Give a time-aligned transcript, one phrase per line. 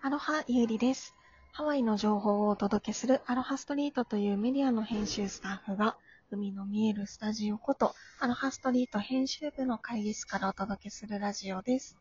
[0.00, 1.16] アロハゆうりです。
[1.50, 5.96] ハワイの情報をお届けするアロハストリートというメディアの編集スタッフが、
[6.30, 11.98] 海の見えるスタジオこと、アロハストリート編集部の会議室からお届けするラジオです。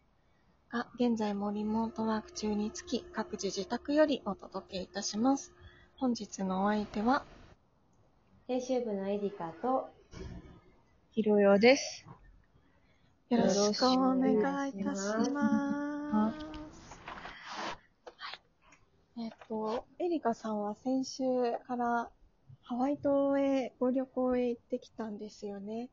[0.72, 5.52] が、現在もリモートワーク中につき、各自自宅よりお届けいたします。
[5.96, 7.26] 本日のお相手は、
[8.48, 9.90] 編集部のエリカと、
[11.14, 12.06] ひろよです。
[13.30, 16.57] よろしくお願いいたします。
[19.18, 19.26] はい。
[19.26, 21.24] えっ、と、エリカさんは先週
[21.68, 22.10] から
[22.62, 25.90] ハワイ島へご旅行へ行ってきたんですよね。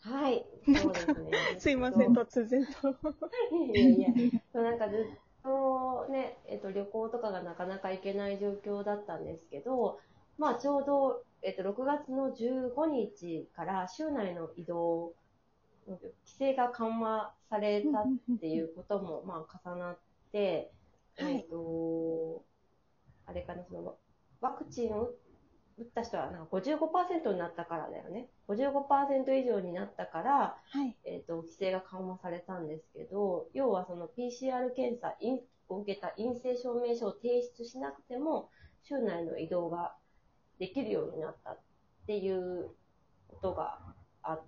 [0.00, 0.46] はい。
[0.64, 1.30] そうですね。
[1.58, 2.94] すいません、突然と。
[2.94, 4.08] といやいや、
[4.52, 9.98] そうなんかずっとね、えっと、旅行とかがなかなか行けない状況だったんですけど、
[10.38, 15.14] まあ、ちょうど、えっと、6月の15日から州内の移動、
[15.86, 19.98] 規制が緩和されたっていうことも、まあ、重なっ
[20.30, 20.72] て、
[21.16, 22.44] はいえっと、
[23.26, 23.96] あれかな、その、
[24.40, 25.10] ワクチンを
[25.78, 28.28] 打った人はなんか55%になったからだよね。
[28.48, 30.96] 55%以上になったから、はい。
[31.04, 38.50] えっ、と、規制が緩和されたんですけど、要はその PCR 検査陰を受けた陰性証明書を提出しなくても、
[38.84, 39.94] 州内の移動が
[40.58, 41.60] できるようになったっ
[42.06, 42.70] ていう
[43.28, 43.78] ことが
[44.22, 44.42] あっ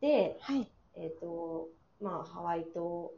[0.00, 0.68] て、はい。
[0.96, 1.68] えっ、と、
[2.00, 3.12] まあ、ハワイ島、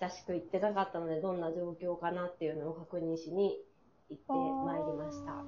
[0.00, 3.58] 久しく行ってなかったので、どんな状況かなっていうのを確認しに
[4.10, 5.44] 行ってまいりました。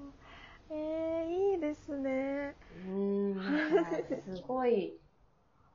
[0.70, 2.54] えー、いいですね。
[2.70, 5.00] うーん、すごい、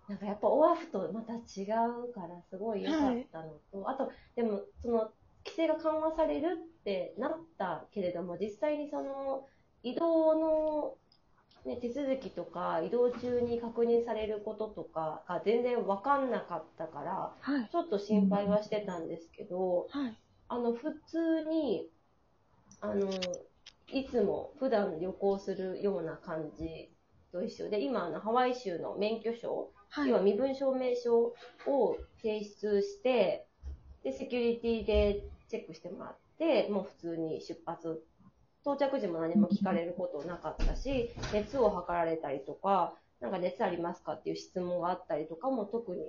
[0.07, 1.65] なんかやっぱオアフとまた違
[2.09, 4.99] うからすごい良かったのと、あと、でもその
[5.45, 9.47] 規制が緩和されるってなったけれども、実際にその
[9.83, 10.97] 移動の、
[11.65, 17.69] ね、手続きとか移動中に確認されることとかが全然分かんなかったから、はい。
[17.71, 20.17] ちょっと心配はしてたんですけど、はい。
[20.47, 21.89] あの、普通に、
[22.91, 23.09] あの、
[23.87, 26.91] いつも普段旅行するような感じ
[27.31, 30.09] と一緒で、今、あの、ハワイ州の免許証、はい。
[30.09, 31.35] 要は身分証明書
[31.67, 33.47] を提出して、
[34.03, 38.03] で、セキュリティでチェックしてもらって、もう普通に出発。
[38.61, 46.01] 到着時も何も聞かれることなかったし、熱を測られたりとか、なんか熱ありますかっていう質問があったりとかも特に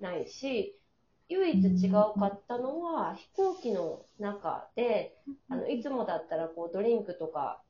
[0.00, 0.80] ないし、
[1.28, 5.18] 唯一違うかったのは、飛行機の中で、
[5.48, 7.62] あの、いつもだったらこうドリンクとか、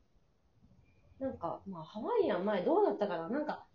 [1.19, 3.29] なんか、まあハワイアン前どうだったかな？
[3.29, 3.65] なんか、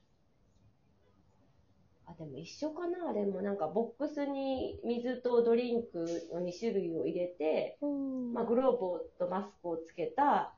[2.07, 3.13] あ、でも一緒かな？
[3.13, 8.33] でもなんかボックスに水とドリンクの2種類を入れて、うん。
[8.33, 10.55] まあグローブとマスクをつけた、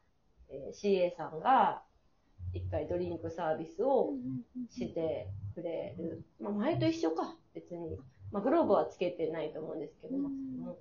[0.48, 1.82] えー CA さんが
[2.54, 4.14] 一回ドリンクサービスを
[4.70, 6.24] してくれる。
[6.40, 7.98] まあ前と一緒か、別に。
[8.32, 10.78] まあグローブはつけてないと思うんですけど、マスクも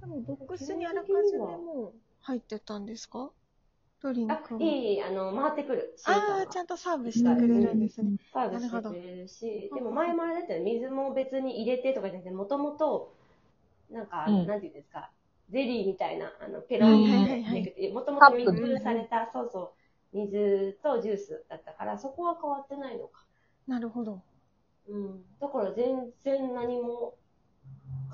[0.00, 3.30] でも、ボックスにあらかじめもう入ってたんですか？
[4.00, 4.40] ドリンあ。
[4.60, 5.94] いいあの、回ってくる。
[6.06, 8.16] あはあ、ちゃんとサーブしてくれるんですね。
[8.32, 13.12] サービスしてくれるし、でも前もあれだったよね、水も別に入れてとかじゃなくて、もともと、
[13.90, 15.10] なんか、うんなんていうんですか、
[15.50, 19.74] ゼリーみたいな、あの、ペロンはいはいはいで、もともと密封された、そうそ
[20.12, 23.24] う、水とジュースだったから、そこは変わってないのか。
[23.66, 24.22] なるほど。
[24.88, 25.24] うん。
[25.40, 27.14] だから全然何も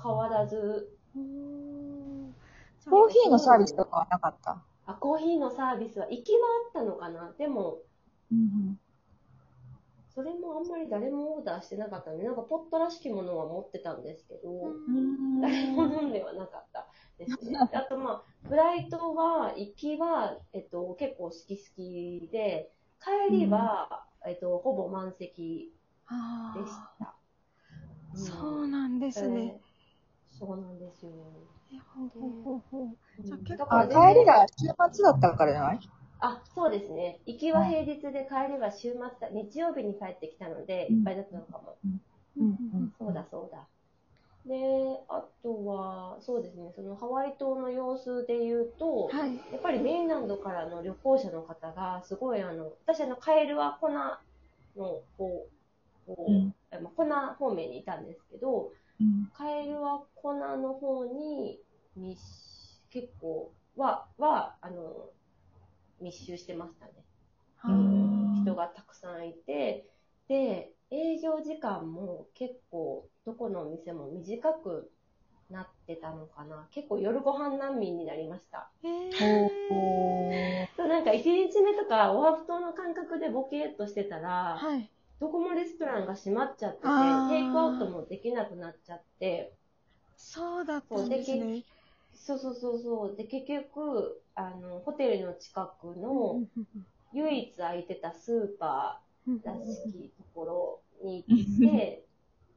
[0.01, 2.33] 変わらず、うーん
[2.89, 4.61] コーヒーのサービスとかはなかった？
[4.85, 7.33] あ、コーヒーのサービスは、行きはあったのかな？
[7.37, 7.79] でも、
[8.31, 8.77] うん
[10.13, 14.49] それもあんまり誰もオーダーしてなかったので、なんかポットらしきものは持ってたんですけど、
[14.87, 15.41] うん。
[15.41, 16.87] 誰も飲んではなかった
[17.17, 17.57] ですね。
[17.73, 22.71] あとまあ、フライトは、行きは、えっと、結構好き好きで、
[23.29, 25.74] 帰りは、えっと、ほぼ満席あ
[26.53, 27.15] でしあ、た。
[28.15, 29.53] そうなんですね。
[29.53, 29.65] えー
[30.27, 31.11] そうなんですよ。
[31.71, 35.79] えほうほうほうほうじゃあ結構あ、だから帰りが週末だったからじゃない
[36.19, 37.21] あ、そうですね。
[37.25, 41.79] 行きは平日で帰りは週末だ、日曜日に帰ってきたので、うんいっぱいだったのかも。
[42.37, 43.69] うんそうだそうだ。
[44.45, 44.55] で、
[45.09, 49.39] あとは、そうですね、そのハワイ島の様子で言うと、はい。
[49.51, 54.23] やっぱりメインランドからの旅行者の方が、すごいあの、私あの、カエルはコナ
[54.77, 55.54] の方、こう
[56.07, 59.27] うんえまあ、コナ方面にいたんですけど、うん。
[59.33, 61.59] カエルはコナの方に
[61.95, 62.19] 密、
[62.89, 65.09] 結構は、は、あの、
[66.01, 66.93] 密集してましたね。
[67.61, 69.89] あー人がたくさんいて、
[70.27, 74.91] で、営業時間も結構、どこのお店も短く
[75.49, 76.67] なってたのかな。
[76.71, 78.69] 結構夜ご飯難民になりました。
[78.83, 78.87] え
[79.19, 84.89] ほー、そうなんか1日目とかオアフ島の感覚でボケーっとしてたら、はい。
[85.19, 89.53] どこもレストランが閉まっちゃってて、テイクアウトもできなくなっちゃって、
[90.17, 91.63] そうだったんですね。
[92.13, 93.15] そうそうそうそう。
[93.15, 96.43] で、結局、あの、ホテルの近くの
[97.13, 101.29] 唯一空いてたスーパーらしきところに行っ
[101.59, 102.07] て、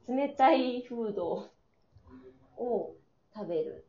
[0.07, 1.51] 冷たいフード
[2.57, 2.95] を
[3.33, 3.87] 食べる。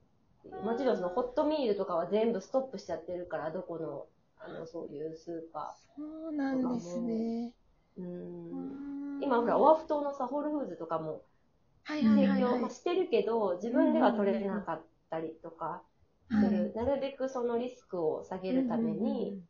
[0.63, 4.07] もちろんそのホットミールとかは全部ストップしちゃってるから、どこの、
[4.39, 7.33] あの、そういうスーパそうなんですね。
[8.01, 8.05] ー。
[8.05, 8.07] う。
[8.07, 8.57] う
[9.17, 11.23] んん今ほら、オアフ島のさ、ホールフーズとかも
[11.87, 12.03] 提
[12.41, 15.83] 供、してるけど、自分では取れなかったりとか
[16.29, 16.73] する。
[16.75, 19.43] なるべくそのリスクを下げるために、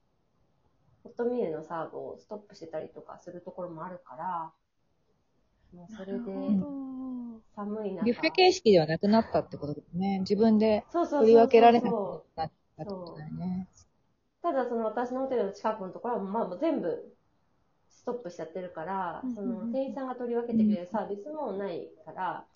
[1.05, 4.53] ホットミールのサーブをストップしてたりとかするところもあるから、
[5.73, 6.21] もうそれで
[7.55, 8.05] 寒い中。
[8.05, 10.19] ビュッフェ形式ではなくなったってことですね。
[10.21, 11.95] 自分でそうそうそうそう取り分けられなく
[12.37, 13.69] なったってことだよね。
[14.43, 17.15] ただその私のホテルの近くのところは、まあもう全部
[18.01, 22.47] ストップしちゃってるからうん、その店員さんが取り分けてくれるサービスもないから、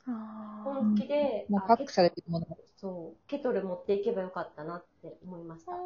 [0.65, 2.57] 本気で、あもうパックされてるものが。
[2.77, 5.73] そう、ケトル持っていけばよかったなって思いました。
[5.73, 5.77] あ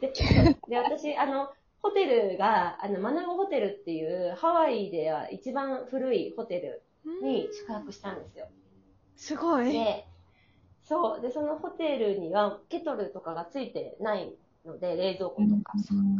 [0.00, 0.12] で、
[0.66, 1.50] で私、あの、
[1.82, 8.48] ホテルが、あの、マナゴホテルっていう、ハワイでは一番古いホテルーに宿泊したんですよ。
[9.16, 9.72] すごい。
[9.72, 10.06] で、
[10.82, 11.20] そう。
[11.20, 14.34] で、そのホテルにはケトルとかがついてない
[14.64, 15.72] ので、冷蔵庫とか。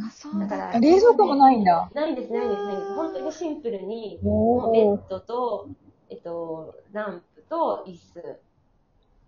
[0.06, 1.91] あ、そうだだから、あ冷蔵庫もないんだ。
[1.94, 2.94] ないんです、ないんです、ないんです。
[2.94, 5.69] 本当にシンプルに、ベーッドと、
[6.11, 8.43] えっと、ランプと椅子、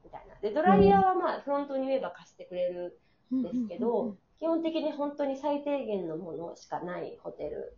[0.04, 0.34] みたいな。
[0.40, 3.00] で、ドライヤーはまあ、フロントに言えば貸してくれる
[3.32, 7.76] んですけど、基本的に本当に最低限のものしかないホテル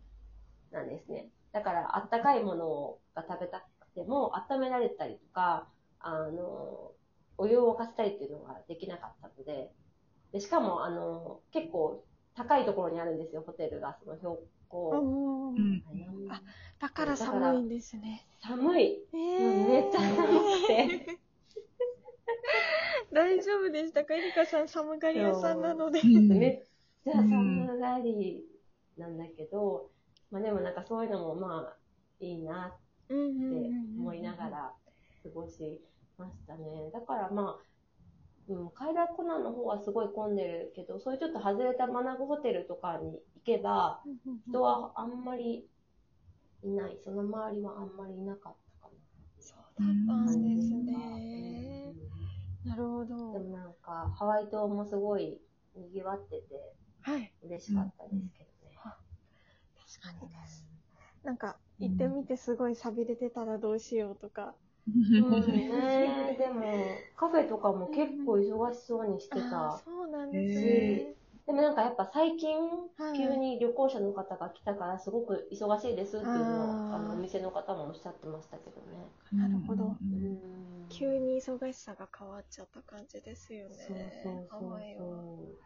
[0.71, 1.29] なんですね。
[1.51, 5.67] だから、あったかいものが食べたくても、温められたりとか、
[5.99, 6.91] あの、
[7.37, 9.71] お湯を沸かせたりっていうのができなかったので、
[10.31, 12.03] でしかも、あの、結構
[12.35, 13.97] 高いところにあるんですよ、ホテルが。
[14.03, 14.37] その標
[14.69, 14.89] 高。
[14.91, 15.83] うんうん
[16.29, 16.41] あ
[16.79, 18.27] だから寒いんですね。
[18.41, 18.99] 寒い。
[19.13, 21.19] えうんめっちゃ寒くて。
[23.11, 26.01] 大丈夫でしたかエリカさん寒がり屋さんなので。
[26.01, 26.63] うんめっ
[27.03, 28.45] ちゃ寒がり
[28.97, 29.89] なんだけど、
[30.29, 31.77] まあでもなんかそういうのもまあ
[32.19, 33.13] いいなって
[33.97, 34.73] 思いながら
[35.23, 35.81] 過ごし
[36.17, 36.91] ましたね。
[36.91, 37.63] だからまあ、
[38.47, 44.05] うん、カイラコナの方はすごい混んでるけど、そういうちょっと外れたマナゴホテルとかに行けば、
[44.49, 45.69] 人はあんまり
[46.63, 46.99] いない。
[47.03, 48.93] その周りはあんまりいなかったか
[49.39, 50.31] そうだったな。
[50.31, 50.93] んですね。
[52.63, 53.39] うんなるほでど。
[53.39, 55.41] もなんか、ハワイ島もすごい
[55.75, 57.33] 賑わっててはい。
[57.41, 58.81] 嬉しかったですけどね。
[60.01, 60.67] 確かにです。
[61.23, 64.57] なんか、行ってみてすごい寂れてたらどうしようとか。
[65.17, 66.35] そうね。
[66.37, 69.81] でも、カフェとかも結構忙しそうにしてた。
[69.83, 71.15] そうなんですへね。
[71.45, 72.57] でもなんかやっぱ最近、
[72.97, 79.07] はい急に旅行者の方が来たからすごく忙しいですっていうのを、あの、お店の方もおっしゃってましたけどね。
[79.31, 83.75] なるほどうん急に忙しさが変わっちゃった感じですよね。
[83.87, 85.57] そうそうそう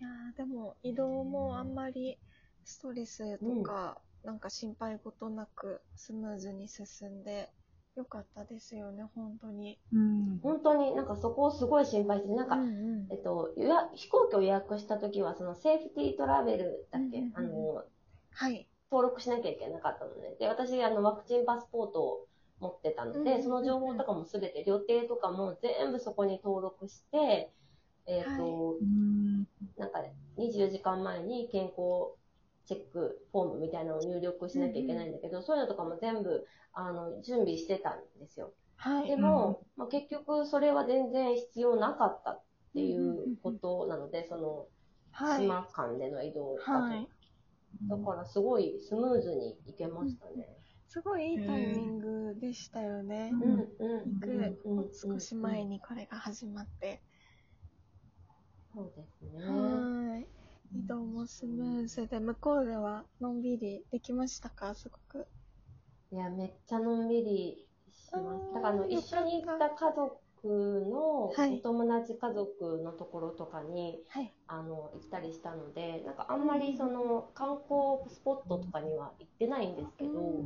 [0.00, 2.18] いやーでも移動もあんまり
[2.64, 7.50] ストレスとか、なんか心配事なくスムーズに進んで
[7.96, 9.78] よかったですよね、本当に。
[9.92, 10.40] うんう。
[10.42, 17.84] 本当になんかそこをすごい心配して、なんか、うんうんえっと、予約飛行機を予約した時は、そのセーフティートラベルだっけ、うんうんうんあの、
[18.32, 18.68] はい。
[18.90, 20.36] 登録しなきゃいけなかったのね。
[20.38, 22.26] で、私、あの、ワクチンパスポートを
[22.60, 27.50] 持ってたので、うんうんうんうんその情報とかもすべて、予定とかも全部そこに登録して、
[28.06, 30.04] えっ、と、はいうんなんか、
[30.36, 32.12] 24時間前に健康
[32.66, 38.52] チェックフォームみたいなのを入力しなきゃいけないんだけど、そういうのとかも全部、あの、準備してたんですよ。
[38.76, 39.08] はい。
[39.08, 42.42] でも、まあ、結局それは全然必要なかったっ
[42.74, 44.66] ていうことなので、その、
[45.12, 45.42] はい。
[45.42, 46.72] 島間での移動だと。
[46.72, 47.08] はい。
[47.88, 50.48] だからすごいスムーズに行けましたね。
[50.88, 53.30] すごいいいタイミングでしたよね。
[53.32, 54.30] うんうん行く
[54.64, 57.02] うんうん少し前にこれが始まって。
[58.72, 59.44] そうですね。
[59.44, 60.26] はい。
[60.74, 64.74] 移動もスムーズで、向こうではのんびりできましたか？
[64.74, 65.26] すごく。
[66.12, 68.54] いや、めっちゃのんびりします。
[68.54, 70.10] だからあの、一緒に行った家族
[70.88, 74.32] の、はいお友達家族のところとかに、はい。
[74.46, 80.44] あの、行ったりしたので、なんかあんまりその、観光スポットとかには行ってないんですけど、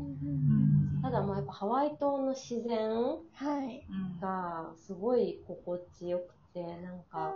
[1.02, 3.86] ただもうやっぱハワイ島の自然はい。
[4.20, 7.34] がすごい心地よくて、なんか、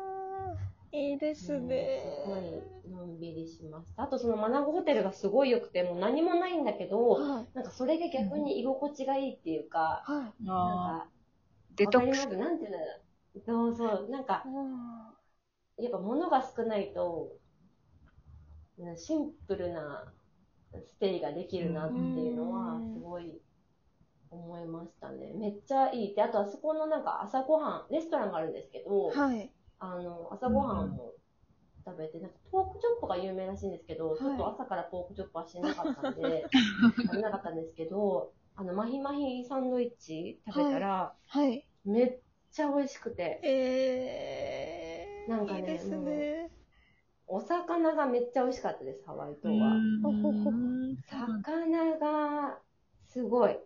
[0.95, 1.91] いいですね。
[2.01, 2.43] すごい
[2.91, 4.05] のんびりしました。
[4.05, 7.49] あとそのマナゴホテルがすごい良くて、もう何もないんだけど、はい。
[7.55, 10.49] なんかそれが逆に居心地がいいっていうか、はい。
[10.63, 11.11] なんあか、
[11.77, 12.49] デトックスわかります？
[12.49, 12.85] なんていうんだろ
[13.37, 13.41] う。
[13.47, 14.11] そうそう。
[14.11, 14.49] なんか、
[15.79, 17.39] やっぱ物が少ないと、
[18.79, 20.13] うんシンプルな
[20.85, 23.41] ステイができるなっていうのはうん、すごい
[24.31, 25.33] 思いましたね。
[25.35, 29.51] めっちゃいいって、あとあそこのなんか朝ごはん、レストランがあるんですけど、はい。
[29.93, 31.15] あの、朝ごはんも
[31.87, 36.51] 食べて、なんかポークチョップが有名らしいんですけど、いちょっと朝からポークチョップはしてなかったんで、
[37.07, 41.67] 食べなかったんですけど、あの、マヒマヒサンドイッチ食べたら、はい。
[41.85, 42.21] めっ
[42.53, 45.31] ちゃ美味しくて、えー。
[45.31, 46.51] なんかねいいですね。
[47.27, 49.77] お魚がめっちゃ美味しかったです、ハワイ島は。
[51.11, 52.61] 魚が
[53.09, 53.59] すごい。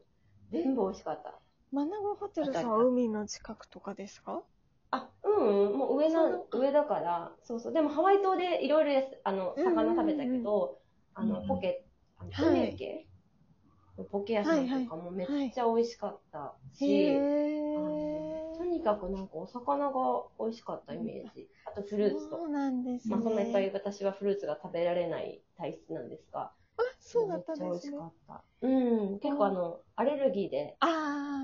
[0.51, 1.41] 全部美味しかった。
[1.73, 4.33] マナゴホテルさんは海の近くとかですか？
[4.33, 4.43] あ、
[5.39, 7.73] うん、うん、もう上な上だから、そうそう。
[7.73, 10.79] でもハワイ島でいろいろあの、うんうんうん魚食べたけど、
[11.15, 11.85] あの、うんポケ、
[12.19, 13.07] あのはいポケ
[13.99, 17.15] のポケ屋さんとかもめっちゃ美味しかったし、
[18.57, 21.49] とにかくなんかお魚が美味しかったイメージ。
[21.65, 22.49] あとフルーツとそう。
[22.49, 23.17] なんですね。
[23.17, 27.99] まあそんないっぱい私はフルーツが食べられない体質なんですが、あ、そうだったんめっちゃ美味しですね。
[27.99, 28.45] かった。
[28.63, 30.77] うん、結構あの、アレルギーで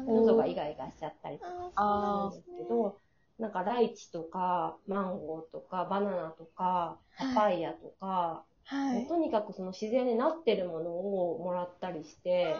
[0.06, 3.00] 喉がイガイガしちゃったりとかするんですけど、
[3.38, 9.06] なんかライチとか、マンゴーとか、バナナとか、パパイヤとか、はい。
[9.08, 12.54] とにかくその自然になってるものをもらったりして、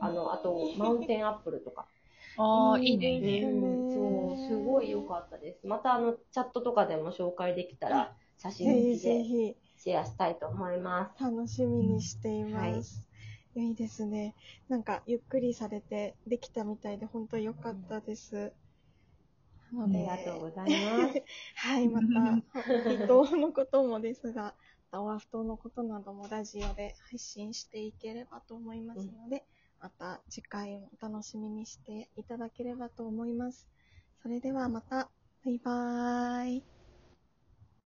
[0.00, 1.86] あの、あと、マウンテンアップルとか。
[2.36, 3.40] ああ、いいね、いいいね。
[3.40, 5.66] ですねそう、すごい良かったです。
[5.66, 11.22] またあの、チャットとかでも紹介できたら、写真でぜひシェアしたいと思います。
[11.22, 13.06] 楽しみにしています。
[13.54, 14.34] いいですね。
[14.68, 18.52] なんか、ゆっくりされてできたみたいで、本当に良かったです。
[19.76, 21.22] なありがとうございます。
[21.56, 24.54] はい、また、離島のこともですが、
[24.92, 29.44] オアフ島のことなどもラジオで配信していければと思いますので、
[29.80, 33.68] また次回もお楽しみにしていただければと思います。
[34.22, 35.10] それではまた、
[35.44, 36.79] バイバーイ。